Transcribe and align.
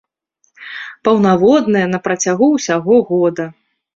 Паўнаводная 1.07 1.85
на 1.93 1.99
працягу 2.09 2.45
ўсяго 2.55 2.95
года. 3.13 3.45